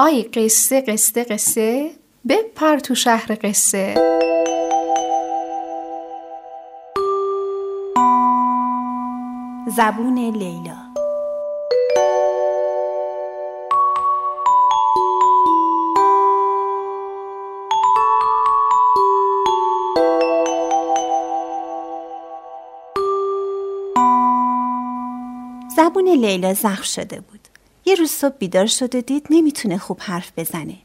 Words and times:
آی 0.00 0.22
قصه 0.22 0.80
قصه 0.80 1.24
قصه. 1.24 1.90
بپر 2.28 2.78
تو 2.78 2.94
شهر 2.94 3.38
قصه. 3.42 3.94
زبون 9.76 10.18
لیلا. 10.18 10.76
زبون 25.76 26.08
لیلا 26.08 26.54
زخم 26.54 26.82
شده 26.82 27.20
بود. 27.20 27.47
یه 27.88 27.94
روز 27.94 28.10
صبح 28.10 28.36
بیدار 28.38 28.66
شد 28.66 28.94
و 28.94 29.00
دید 29.00 29.26
نمی‌تونه 29.30 29.78
خوب 29.78 29.98
حرف 30.00 30.32
بزنه. 30.36 30.76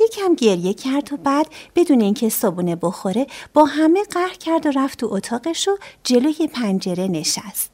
یکم 0.00 0.34
گریه 0.34 0.74
کرد 0.74 1.12
و 1.12 1.16
بعد 1.16 1.46
بدون 1.76 2.00
اینکه 2.00 2.28
صبونه 2.28 2.76
بخوره 2.76 3.26
با 3.54 3.64
همه 3.64 4.04
قهر 4.10 4.34
کرد 4.34 4.66
و 4.66 4.70
رفت 4.70 4.98
تو 4.98 5.08
اتاقش 5.12 5.68
و 5.68 5.76
جلوی 6.04 6.48
پنجره 6.52 7.08
نشست. 7.08 7.70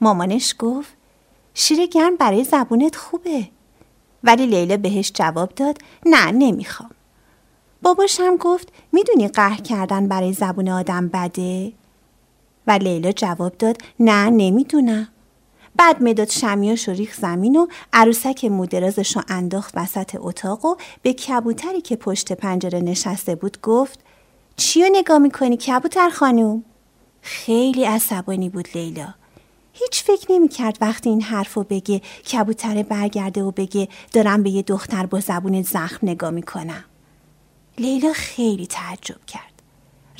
مامانش 0.00 0.54
گفت 0.58 0.92
شیر 1.54 1.86
گرم 1.86 2.16
برای 2.16 2.44
زبونت 2.44 2.96
خوبه. 2.96 3.48
ولی 4.24 4.46
لیلا 4.46 4.76
بهش 4.76 5.12
جواب 5.14 5.54
داد 5.54 5.78
نه 6.06 6.30
نمی‌خوام. 6.30 6.90
باباش 7.82 8.20
هم 8.20 8.36
گفت 8.36 8.68
می‌دونی 8.92 9.28
قهر 9.28 9.60
کردن 9.60 10.08
برای 10.08 10.32
زبون 10.32 10.68
آدم 10.68 11.08
بده؟ 11.08 11.72
و 12.66 12.72
لیلا 12.72 13.12
جواب 13.12 13.58
داد 13.58 13.76
نه 14.00 14.30
نمی‌دونم. 14.30 15.08
بعد 15.76 16.02
مداد 16.02 16.28
شمیاش 16.28 16.88
و 16.88 16.92
ریخ 16.92 17.14
زمین 17.14 17.56
و 17.56 17.66
عروسک 17.92 18.44
مودرازش 18.44 19.16
رو 19.16 19.22
انداخت 19.28 19.72
وسط 19.76 20.16
اتاق 20.18 20.64
و 20.64 20.76
به 21.02 21.12
کبوتری 21.12 21.80
که 21.80 21.96
پشت 21.96 22.32
پنجره 22.32 22.80
نشسته 22.80 23.34
بود 23.34 23.60
گفت 23.62 23.98
چی 24.56 24.90
نگاه 24.92 25.18
می‌کنی 25.18 25.56
کبوتر 25.56 26.10
خانوم؟ 26.10 26.64
خیلی 27.22 27.84
عصبانی 27.84 28.48
بود 28.48 28.68
لیلا. 28.74 29.14
هیچ 29.72 30.02
فکر 30.02 30.32
نمی 30.32 30.48
کرد 30.48 30.78
وقتی 30.80 31.10
این 31.10 31.22
حرف 31.22 31.54
رو 31.54 31.64
بگه 31.64 32.00
کبوتر 32.32 32.82
برگرده 32.82 33.42
و 33.42 33.50
بگه 33.50 33.88
دارم 34.12 34.42
به 34.42 34.50
یه 34.50 34.62
دختر 34.62 35.06
با 35.06 35.20
زبون 35.20 35.62
زخم 35.62 35.98
نگاه 36.02 36.30
می‌کنم. 36.30 36.84
لیلا 37.78 38.12
خیلی 38.12 38.66
تعجب 38.66 39.26
کرد. 39.26 39.62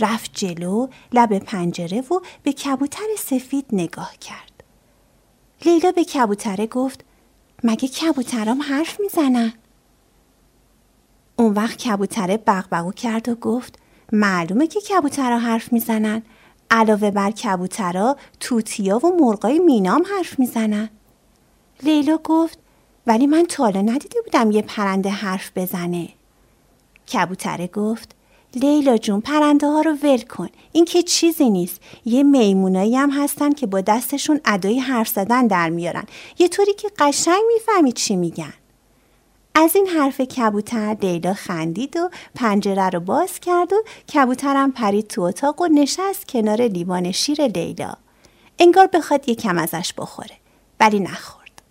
رفت 0.01 0.31
جلو 0.35 0.89
لب 1.13 1.39
پنجره 1.39 2.01
و 2.01 2.21
به 2.43 2.53
کبوتر 2.53 3.07
سفید 3.19 3.67
نگاه 3.73 4.13
کرد. 4.21 4.54
لیلا 5.65 5.93
به 5.93 6.05
کبوتره 6.05 6.67
گفت 6.67 7.05
مگه 7.65 7.89
کبوترام 7.89 8.63
حرف 8.63 9.01
می‌زنن؟ 9.01 9.53
اون 11.37 11.53
وقت 11.53 11.77
کبوتره 11.79 12.37
بغبغو 12.37 12.93
کرد 12.93 13.29
و 13.29 13.35
گفت 13.35 13.79
معلومه 14.13 14.67
که 14.67 14.81
کبوترها 14.81 15.39
حرف 15.39 15.73
می‌زنن. 15.73 16.23
علاوه 16.71 17.11
بر 17.11 17.31
کبوترها 17.31 18.17
توتیا 18.41 19.07
و 19.07 19.17
مرغای 19.21 19.59
مینام 19.59 20.03
حرف 20.17 20.39
می‌زنن. 20.39 20.89
لیلا 21.83 22.19
گفت 22.25 22.59
ولی 23.07 23.27
من 23.27 23.47
تالا 23.49 23.81
ندیده 23.81 24.21
بودم 24.23 24.51
یه 24.51 24.63
پرنده 24.63 25.11
حرف 25.11 25.51
بزنه. 25.57 26.09
کبوتره 27.13 27.67
گفت 27.67 28.15
لیلا 28.57 28.97
جون 28.97 29.21
پرنده 29.21 29.67
ها 29.67 29.81
رو 29.81 29.97
ول 30.03 30.21
کن. 30.21 30.49
این 30.73 30.85
که 30.85 31.03
چیزی 31.03 31.51
نیست. 31.51 31.81
یه 32.05 32.23
میمونایی 32.23 32.97
هم 32.97 33.11
هستن 33.11 33.53
که 33.53 33.67
با 33.67 33.81
دستشون 33.81 34.41
ادای 34.45 34.79
حرف 34.79 35.09
زدن 35.09 35.47
در 35.47 35.69
میارن. 35.71 36.05
یه 36.39 36.49
طوری 36.49 36.75
که 36.75 36.91
قشنگ 36.99 37.43
می‌فهمی 37.55 37.93
چی 37.93 38.17
میگن. 38.17 38.53
از 39.55 39.77
این 39.77 39.87
حرف 39.87 40.21
کبوتر 40.21 40.97
لیلا 41.03 41.35
خندید 41.35 41.97
و 41.97 42.11
پنجره 42.35 42.89
رو 42.89 43.01
باز 43.01 43.41
کرد 43.41 43.73
و 43.73 43.77
کبوترم 44.15 44.73
پرید 44.73 45.07
تو 45.07 45.23
اتاق 45.23 45.61
و 45.61 45.67
نشست 45.67 46.29
کنار 46.29 46.63
لیوان 46.63 47.13
شیر 47.13 47.47
لیلا. 47.47 47.95
انگار 48.59 48.87
بخواد 48.87 49.29
یکم 49.29 49.59
ازش 49.59 49.93
بخوره 49.99 50.37
ولی 50.81 51.01
نخورد. 51.01 51.63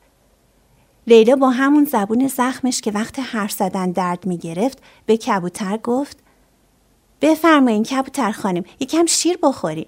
لیلا 1.08 1.36
با 1.36 1.50
همون 1.50 1.86
زبون 1.86 2.28
زخمش 2.28 2.82
که 2.82 2.92
وقت 2.92 3.20
حرف 3.20 3.52
زدن 3.52 3.92
درد 3.92 4.26
می‌گرفت 4.26 4.78
به 5.06 5.18
کبوتر 5.18 5.78
گفت 5.78 6.23
بفرمایین 7.24 7.84
کبوتر 7.84 8.32
خانم 8.32 8.64
یکم 8.80 9.06
شیر 9.06 9.38
بخوریم. 9.44 9.88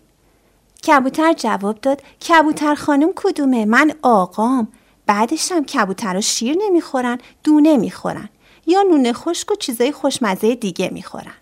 کبوتر 0.87 1.33
جواب 1.33 1.81
داد 1.81 2.01
کبوتر 2.27 2.75
خانم 2.75 3.09
کدومه؟ 3.15 3.65
من 3.65 3.91
آقام. 4.01 4.67
بعدش 5.05 5.51
هم 5.51 5.65
کبوتر 5.65 6.19
شیر 6.19 6.55
نمی‌خورن 6.59 7.17
دونه 7.43 7.77
می‌خورن. 7.77 8.29
یا 8.67 8.81
نون 8.81 9.13
خشک 9.13 9.51
و 9.51 9.55
چیزای 9.55 9.91
خوشمزه 9.91 10.55
دیگه 10.55 10.89
می‌خورن. 10.93 11.33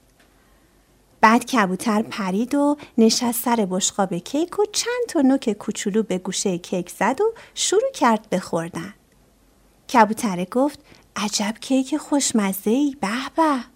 بعد 1.22 1.46
کبوتر 1.46 2.02
پرید 2.02 2.56
و 2.56 2.78
نشست 2.98 3.44
سر 3.44 3.68
بشقاب 3.72 4.14
کیک 4.14 4.60
و 4.60 4.64
چند 4.72 5.08
تا 5.10 5.22
نوک 5.22 5.54
کوچولو 5.54 6.04
به 6.04 6.18
گوشه 6.18 6.58
کیک 6.58 6.90
زد 6.90 7.22
و 7.22 7.34
شروع 7.54 7.92
کرد 7.94 8.30
بخوردن. 8.30 8.94
کبوتره 9.94 10.46
گفت 10.46 10.80
عجب 11.16 11.54
کیک 11.62 11.98
خوشمزه 11.98 12.72
ای 12.72 12.96
به 13.02 13.30
به. 13.36 13.73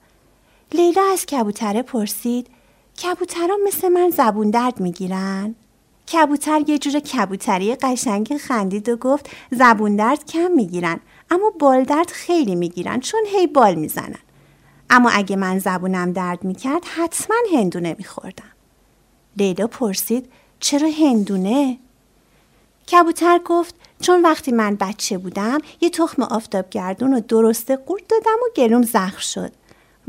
لیلا 0.74 1.02
از 1.14 1.26
کبوتره 1.26 1.82
پرسید 1.82 2.48
کبوترها 3.04 3.58
مثل 3.68 3.88
من 3.88 4.10
زبون 4.10 4.50
درد 4.50 4.80
می‌گیرن؟ 4.80 5.56
کبوتر 6.14 6.62
یه 6.68 6.78
جور 6.78 7.00
کبوتری 7.00 7.76
قشنگی 7.76 8.38
خندید 8.38 8.90
و 8.90 8.96
گفت 8.96 9.30
زبون 9.52 9.96
درد 9.96 10.26
کم 10.26 10.52
می‌گیرن 10.52 11.00
اما 11.32 11.50
بال 11.60 11.84
درد 11.84 12.12
خیلی 12.12 12.56
می‌گیرن 12.56 13.00
چون 13.00 13.20
هی 13.26 13.48
بال 13.48 13.76
می‌زنن 13.76 14.20
اما 14.90 15.10
اگه 15.10 15.36
من 15.36 15.60
زبونم 15.60 16.14
درد 16.14 16.44
می‌کرد 16.44 16.86
حتما 16.86 17.36
هندونه 17.54 17.96
میخوردم 17.98 18.52
لیلا 19.38 19.68
پرسید 19.68 20.30
چرا 20.60 20.90
هندونه؟ 21.02 21.78
کبوتر 22.92 23.40
گفت 23.46 23.76
چون 24.02 24.22
وقتی 24.22 24.52
من 24.52 24.76
بچه 24.76 25.18
بودم 25.18 25.58
یه 25.82 25.90
تخم 25.90 26.22
آفتاب 26.22 26.70
گردون 26.70 27.14
و 27.14 27.20
درسته 27.20 27.76
قورت 27.76 28.08
دادم 28.08 28.38
و 28.46 28.50
گلوم 28.56 28.82
زخم 28.82 29.20
شد 29.20 29.52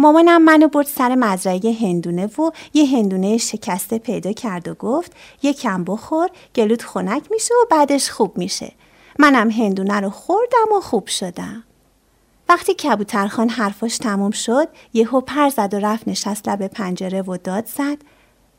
مامانم 0.01 0.43
منو 0.43 0.69
برد 0.69 0.87
سر 0.87 1.15
مزرعه 1.15 1.77
هندونه 1.81 2.27
و 2.27 2.51
یه 2.75 2.99
هندونه 2.99 3.37
شکسته 3.37 3.99
پیدا 3.99 4.33
کرد 4.33 4.69
و 4.69 4.75
گفت 4.75 5.13
یکم 5.43 5.85
بخور 5.85 6.31
گلوت 6.55 6.83
خنک 6.83 7.23
میشه 7.31 7.55
و 7.55 7.67
بعدش 7.71 8.11
خوب 8.11 8.39
میشه. 8.39 8.73
منم 9.19 9.51
هندونه 9.51 10.01
رو 10.01 10.11
خوردم 10.11 10.77
و 10.77 10.81
خوب 10.81 11.07
شدم. 11.07 11.65
وقتی 12.49 12.75
کبوترخان 12.75 13.49
حرفاش 13.49 13.99
تموم 13.99 14.31
شد 14.31 14.69
یهو 14.93 15.21
پر 15.21 15.49
زد 15.49 15.75
و 15.75 15.79
رفت 15.79 16.09
نشست 16.09 16.49
لب 16.49 16.67
پنجره 16.67 17.23
و 17.23 17.37
داد 17.37 17.67
زد. 17.67 17.99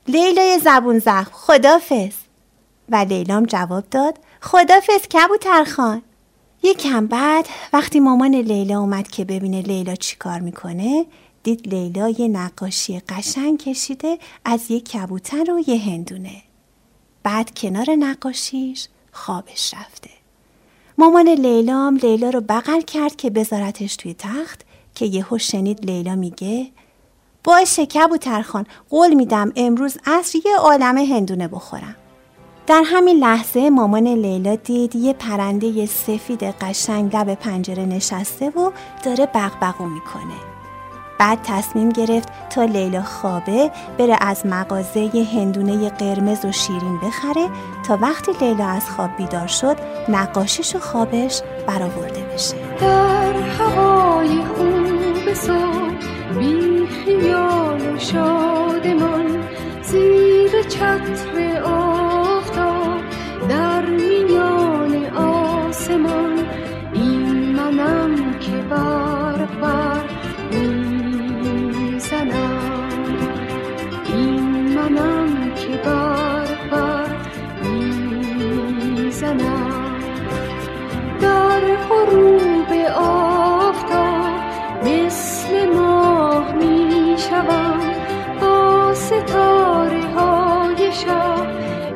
لیلای 0.07 0.59
زبون 0.59 0.99
زخم 0.99 1.31
خدافز 1.33 2.13
و 2.89 2.95
لیلام 2.95 3.45
جواب 3.45 3.83
داد 3.91 4.17
خدافز 4.41 5.07
کبوترخان. 5.07 6.01
یکم 6.63 7.07
بعد 7.07 7.45
وقتی 7.73 7.99
مامان 7.99 8.35
لیلا 8.35 8.79
اومد 8.79 9.07
که 9.07 9.25
ببینه 9.25 9.61
لیلا 9.61 9.95
چی 9.95 10.15
کار 10.15 10.39
می‌کنه 10.39 11.05
دید 11.43 11.67
لیلا 11.67 12.09
یه 12.09 12.27
نقاشی 12.27 12.99
قشنگ 12.99 13.57
کشیده 13.57 14.17
از 14.45 14.71
یه 14.71 14.79
کبوتر 14.79 15.51
و 15.51 15.69
یه 15.69 15.81
هندونه. 15.81 16.41
بعد 17.23 17.59
کنار 17.59 17.89
نقاشیش 17.89 18.87
خوابش 19.11 19.73
رفته. 19.73 20.09
مامان 20.97 21.29
لیلام 21.29 21.95
لیلا 21.95 22.29
رو 22.29 22.41
بغل 22.41 22.81
کرد 22.81 23.15
که 23.15 23.29
بذارتش 23.29 23.95
توی 23.95 24.13
تخت 24.13 24.61
که 24.95 25.05
یهو 25.05 25.37
شنید 25.37 25.85
لیلا 25.85 26.15
میگه 26.15 26.67
باشه 27.43 27.85
کبوترخان 27.85 28.65
قول 28.89 29.13
میدم 29.13 29.51
امروز 29.55 29.97
عصر 30.05 30.39
یه 30.45 30.57
عالم 30.57 30.97
هندونه 30.97 31.47
بخورم. 31.47 31.95
در 32.67 32.83
همین 32.85 33.17
لحظه 33.17 33.69
مامان 33.69 34.07
لیلا 34.07 34.55
دید 34.55 34.95
یه 34.95 35.13
پرنده 35.13 35.85
سفید 35.85 36.43
قشنگ 36.43 37.15
لب 37.15 37.35
پنجره 37.35 37.85
نشسته 37.85 38.49
و 38.49 38.71
داره 39.03 39.25
بغبغو 39.25 39.85
می‌کنه. 39.85 40.58
بعد 41.19 41.39
تصمیم 41.43 41.89
گرفت 41.89 42.29
تا 42.49 42.63
لیلا 42.63 43.01
خوابه 43.01 43.71
بره 43.97 44.17
از 44.21 44.45
مغازه 44.45 45.27
هندونه 45.33 45.89
قرمز 45.89 46.45
و 46.45 46.51
شیرین 46.51 46.99
بخره 46.99 47.49
تا 47.87 47.97
وقتی 48.01 48.31
لیلا 48.41 48.65
از 48.65 48.89
خواب 48.89 49.09
بیدار 49.17 49.47
شد 49.47 49.77
نقاشیش 50.09 50.75
و 50.75 50.79
خوابش 50.79 51.41
برآورده 51.67 52.21
بشه. 52.33 52.55
در 52.81 53.33
هوای 53.33 54.43
خوب 54.45 55.33
صبح 55.33 56.39
بی 56.39 56.87
خیال 56.87 57.95
و 57.95 57.99
شادمان 57.99 59.43
زیر 59.83 60.63
چتر 60.63 61.63
می‌زنم. 79.19 79.99
در 81.21 81.61
غروب 81.89 82.71
آفتاب 82.95 84.39
مثل 84.83 85.51
ماه 85.75 86.53
می‌شوم. 86.53 87.79
با 88.41 88.93
ستاره 88.93 90.03
های 90.15 90.91
شب 90.91 91.47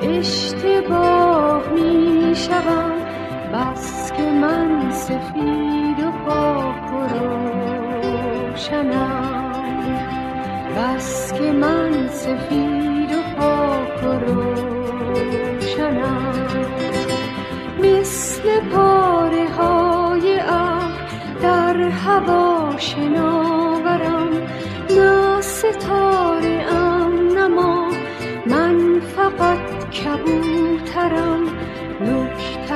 اشتباه 0.02 1.62
می‌شوم. 1.74 2.92
بس 3.54 4.12
که 4.12 4.24
من 4.24 4.92
سفید 4.92 6.00
و 6.00 6.12
پاک 6.26 6.94
و 6.94 6.96
روشنم. 8.50 9.54
بس 10.78 11.34
که 11.34 11.52
من 11.52 12.08
سفید 12.08 13.12
و 13.12 13.22
پاک 13.38 14.04
و 14.04 14.06
روشنم. 14.26 16.53
مثل 17.84 18.60
پاره 18.74 19.50
های 19.50 20.38
در 21.42 21.78
هوا 21.78 22.78
شناورم 22.78 24.30
نه 24.90 25.42
ستاره 25.42 26.66
ام 26.72 27.38
نما 27.38 27.92
من 28.46 29.00
فقط 29.16 29.90
کبوترم. 29.90 31.44
نک 32.02 32.68